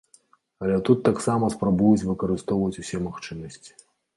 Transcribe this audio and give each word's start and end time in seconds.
Але 0.63 0.77
тут 0.87 1.03
таксама 1.09 1.51
спрабуюць 1.55 2.07
выкарыстоўваць 2.09 2.81
усе 2.85 3.05
магчымасці. 3.07 3.71